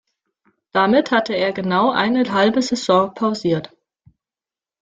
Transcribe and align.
Damit 0.71 1.11
hatte 1.11 1.35
er 1.35 1.53
genau 1.53 1.91
eine 1.91 2.23
halbe 2.33 2.63
Saison 2.63 3.13
pausiert. 3.13 3.71